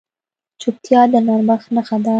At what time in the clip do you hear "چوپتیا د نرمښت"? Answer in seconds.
0.61-1.67